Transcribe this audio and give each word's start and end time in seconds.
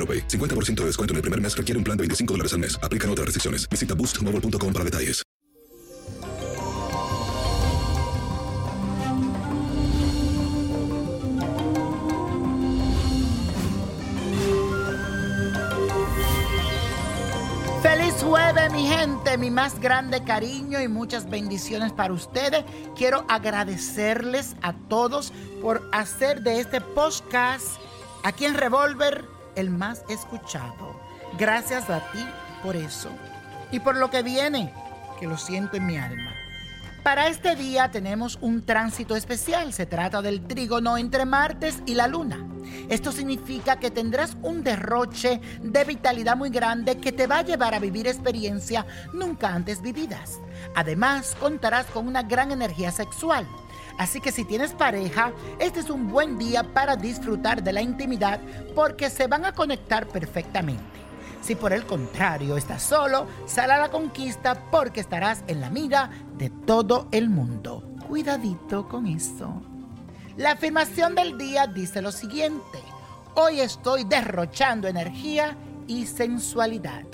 AroPay. 0.00 0.26
50% 0.26 0.76
de 0.76 0.86
descuento 0.86 1.12
en 1.12 1.16
el 1.16 1.22
primer 1.22 1.40
mes 1.42 1.54
requiere 1.54 1.76
un 1.76 1.84
plan 1.84 1.96
de 1.98 2.02
25 2.02 2.32
dólares 2.34 2.54
al 2.54 2.60
mes. 2.60 2.78
Aplican 2.82 3.10
otras 3.10 3.26
restricciones. 3.26 3.68
Visita 3.68 3.94
boostmobile.com 3.94 4.72
para 4.72 4.84
detalles. 4.84 5.22
Feliz 17.82 18.12
jueves, 18.22 18.72
mi 18.72 18.86
gente, 18.86 19.38
mi 19.38 19.50
más 19.50 19.80
grande 19.80 20.22
cariño 20.22 20.82
y 20.82 20.88
muchas 20.88 21.30
bendiciones 21.30 21.92
para 21.92 22.12
ustedes. 22.12 22.64
Quiero 22.94 23.24
agradecerles 23.26 24.54
a 24.60 24.74
todos 24.74 25.32
por 25.62 25.88
hacer 25.90 26.42
de 26.42 26.60
este 26.60 26.82
podcast 26.82 27.78
aquí 28.22 28.44
en 28.44 28.54
Revolver 28.54 29.39
el 29.56 29.70
más 29.70 30.04
escuchado. 30.08 31.00
Gracias 31.38 31.88
a 31.90 32.00
ti 32.12 32.24
por 32.62 32.76
eso 32.76 33.10
y 33.70 33.80
por 33.80 33.96
lo 33.96 34.10
que 34.10 34.22
viene, 34.22 34.72
que 35.18 35.26
lo 35.26 35.36
siento 35.36 35.76
en 35.76 35.86
mi 35.86 35.96
alma. 35.96 36.32
Para 37.02 37.28
este 37.28 37.56
día 37.56 37.90
tenemos 37.90 38.38
un 38.42 38.66
tránsito 38.66 39.16
especial. 39.16 39.72
Se 39.72 39.86
trata 39.86 40.20
del 40.20 40.46
trígono 40.46 40.98
entre 40.98 41.24
Martes 41.24 41.82
y 41.86 41.94
la 41.94 42.06
Luna. 42.06 42.46
Esto 42.90 43.10
significa 43.10 43.78
que 43.78 43.90
tendrás 43.90 44.36
un 44.42 44.62
derroche 44.62 45.40
de 45.62 45.84
vitalidad 45.84 46.36
muy 46.36 46.50
grande 46.50 46.98
que 46.98 47.10
te 47.10 47.26
va 47.26 47.38
a 47.38 47.42
llevar 47.42 47.74
a 47.74 47.78
vivir 47.78 48.06
experiencias 48.06 48.84
nunca 49.14 49.54
antes 49.54 49.80
vividas. 49.80 50.40
Además, 50.74 51.36
contarás 51.40 51.86
con 51.86 52.06
una 52.06 52.22
gran 52.22 52.52
energía 52.52 52.92
sexual. 52.92 53.46
Así 53.98 54.20
que 54.20 54.32
si 54.32 54.44
tienes 54.44 54.72
pareja, 54.72 55.32
este 55.58 55.80
es 55.80 55.90
un 55.90 56.08
buen 56.08 56.38
día 56.38 56.62
para 56.62 56.96
disfrutar 56.96 57.62
de 57.62 57.72
la 57.72 57.82
intimidad 57.82 58.40
porque 58.74 59.10
se 59.10 59.26
van 59.26 59.44
a 59.44 59.52
conectar 59.52 60.06
perfectamente. 60.06 61.00
Si 61.42 61.54
por 61.54 61.72
el 61.72 61.86
contrario 61.86 62.56
estás 62.56 62.82
solo, 62.82 63.26
sal 63.46 63.70
a 63.70 63.78
la 63.78 63.90
conquista 63.90 64.54
porque 64.70 65.00
estarás 65.00 65.42
en 65.46 65.60
la 65.60 65.70
mira 65.70 66.10
de 66.36 66.50
todo 66.50 67.08
el 67.12 67.30
mundo. 67.30 67.82
Cuidadito 68.06 68.88
con 68.88 69.06
eso. 69.06 69.62
La 70.36 70.52
afirmación 70.52 71.14
del 71.14 71.38
día 71.38 71.66
dice 71.66 72.02
lo 72.02 72.12
siguiente. 72.12 72.78
Hoy 73.34 73.60
estoy 73.60 74.04
derrochando 74.04 74.88
energía 74.88 75.56
y 75.86 76.06
sensualidad. 76.06 77.04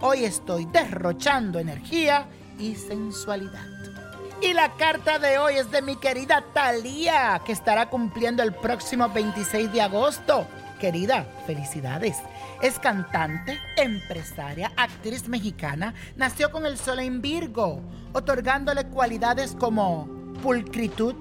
Hoy 0.00 0.24
estoy 0.24 0.66
derrochando 0.66 1.58
energía 1.58 2.26
y 2.58 2.74
sensualidad. 2.74 3.93
Y 4.40 4.52
la 4.52 4.72
carta 4.72 5.18
de 5.18 5.38
hoy 5.38 5.54
es 5.54 5.70
de 5.70 5.80
mi 5.80 5.96
querida 5.96 6.44
Thalía, 6.52 7.40
que 7.46 7.52
estará 7.52 7.88
cumpliendo 7.88 8.42
el 8.42 8.52
próximo 8.52 9.08
26 9.08 9.72
de 9.72 9.80
agosto. 9.80 10.46
Querida, 10.78 11.26
felicidades. 11.46 12.18
Es 12.60 12.78
cantante, 12.78 13.58
empresaria, 13.76 14.72
actriz 14.76 15.28
mexicana. 15.28 15.94
Nació 16.16 16.50
con 16.50 16.66
el 16.66 16.76
sol 16.76 16.98
en 16.98 17.22
Virgo, 17.22 17.80
otorgándole 18.12 18.86
cualidades 18.88 19.56
como 19.58 20.08
pulcritud, 20.42 21.14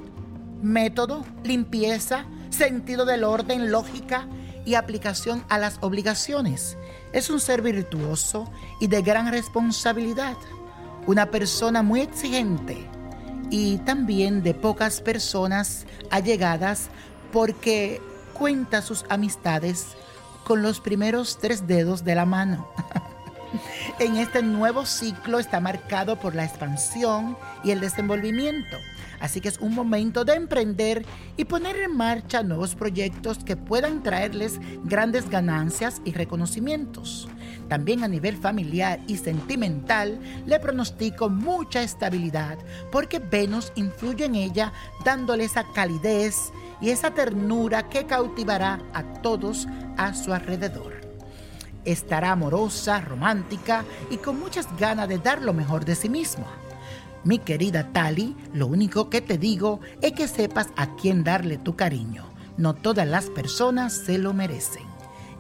método, 0.62 1.24
limpieza, 1.44 2.26
sentido 2.50 3.06
del 3.06 3.24
orden, 3.24 3.72
lógica 3.72 4.28
y 4.66 4.76
aplicación 4.76 5.46
a 5.50 5.60
las 5.60 5.78
obligaciones. 5.82 6.78
Es 7.14 7.30
un 7.30 7.40
ser 7.40 7.62
virtuoso 7.62 8.52
y 8.80 8.88
de 8.88 9.02
gran 9.02 9.32
responsabilidad. 9.32 10.36
Una 11.06 11.28
persona 11.28 11.84
muy 11.84 12.02
exigente 12.02 12.90
y 13.54 13.78
también 13.78 14.42
de 14.42 14.56
pocas 14.56 15.00
personas 15.00 15.86
allegadas 16.10 16.90
porque 17.32 18.02
cuenta 18.34 18.82
sus 18.82 19.06
amistades 19.10 19.90
con 20.44 20.64
los 20.64 20.80
primeros 20.80 21.38
tres 21.40 21.68
dedos 21.68 22.04
de 22.04 22.16
la 22.16 22.26
mano. 22.26 22.68
en 24.00 24.16
este 24.16 24.42
nuevo 24.42 24.88
ciclo 24.88 25.38
está 25.38 25.60
marcado 25.60 26.20
por 26.20 26.34
la 26.34 26.46
expansión 26.46 27.38
y 27.64 27.70
el 27.70 27.80
desenvolvimiento. 27.80 28.76
Así 29.20 29.40
que 29.40 29.50
es 29.50 29.60
un 29.60 29.76
momento 29.76 30.26
de 30.26 30.34
emprender 30.34 31.06
y 31.38 31.46
poner 31.46 31.76
en 31.76 31.96
marcha 31.96 32.42
nuevos 32.42 32.74
proyectos 32.74 33.38
que 33.38 33.56
puedan 33.56 34.02
traerles 34.02 34.60
grandes 34.84 35.30
ganancias 35.30 36.02
y 36.04 36.14
reconocimientos. 36.14 37.30
También 37.68 38.04
a 38.04 38.08
nivel 38.08 38.38
familiar 38.38 39.00
y 39.08 39.18
sentimental 39.18 40.20
le 40.46 40.60
pronostico 40.60 41.30
mucha 41.30 41.82
estabilidad 41.82 42.58
porque 42.92 43.20
Venus 43.20 43.72
influye 43.76 44.26
en 44.26 44.36
ella 44.36 44.74
dándole 45.06 45.46
esa 45.46 45.64
calidez 45.74 46.52
y 46.82 46.90
esa 46.90 47.12
ternura 47.12 47.90
que 47.90 48.06
cautivará 48.06 48.80
a 48.94 49.04
todos 49.22 49.68
a 49.98 50.14
su 50.14 50.34
alrededor. 50.34 51.02
Estará 51.86 52.32
amorosa, 52.32 53.02
romántica 53.02 53.84
y 54.10 54.18
con 54.18 54.40
muchas 54.40 54.68
ganas 54.78 55.08
de 55.10 55.18
dar 55.18 55.42
lo 55.42 55.54
mejor 55.54 55.86
de 55.86 55.96
sí 55.96 56.10
misma. 56.10 56.48
Mi 57.24 57.40
querida 57.40 57.92
Tali, 57.94 58.36
lo 58.54 58.68
único 58.68 59.10
que 59.10 59.22
te 59.22 59.38
digo 59.38 59.80
es 60.02 60.12
que 60.12 60.28
sepas 60.28 60.68
a 60.76 60.96
quién 60.96 61.24
darle 61.24 61.58
tu 61.58 61.76
cariño. 61.76 62.26
No 62.58 62.74
todas 62.74 63.08
las 63.08 63.30
personas 63.30 63.94
se 63.94 64.18
lo 64.18 64.34
merecen. 64.34 64.93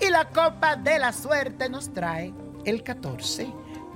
Y 0.06 0.10
la 0.10 0.30
copa 0.30 0.76
de 0.76 1.00
la 1.00 1.14
suerte 1.14 1.70
nos 1.70 1.94
trae 1.94 2.34
el 2.66 2.84
14, 2.84 3.48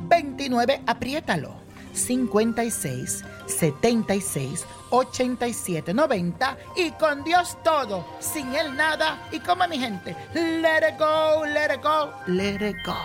29, 0.07 0.81
apriétalo, 0.85 1.55
56, 1.91 3.25
76, 3.45 4.65
87, 4.91 5.93
90 5.93 6.57
y 6.77 6.91
con 6.91 7.25
Dios 7.25 7.57
todo, 7.61 8.05
sin 8.19 8.55
Él 8.55 8.77
nada 8.77 9.27
y 9.33 9.39
como 9.39 9.67
mi 9.67 9.79
gente, 9.79 10.15
let 10.33 10.89
it 10.89 10.97
go, 10.97 11.45
let 11.45 11.73
it 11.73 11.83
go, 11.83 12.13
let 12.27 12.69
it 12.69 12.77
go. 12.85 12.95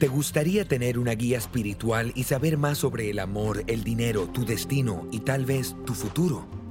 ¿Te 0.00 0.08
gustaría 0.08 0.64
tener 0.64 0.98
una 0.98 1.12
guía 1.12 1.38
espiritual 1.38 2.10
y 2.16 2.24
saber 2.24 2.58
más 2.58 2.78
sobre 2.78 3.10
el 3.10 3.20
amor, 3.20 3.62
el 3.68 3.84
dinero, 3.84 4.26
tu 4.26 4.44
destino 4.44 5.06
y 5.12 5.20
tal 5.20 5.44
vez 5.44 5.76
tu 5.86 5.94
futuro? 5.94 6.63